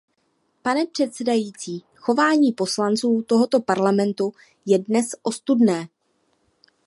[0.63, 4.31] Pane předsedající, chování poslanců tohoto Parlamentu
[4.65, 5.87] je dnes ostudné.